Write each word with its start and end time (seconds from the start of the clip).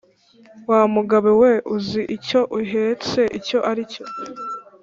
Wa 0.69 0.81
mugabo 0.95 1.29
we 1.41 1.51
uzi 1.75 2.01
icyo 2.15 2.39
uhetse 2.59 3.19
icyo 3.37 3.59
ari 3.69 3.83
cyo, 3.93 4.03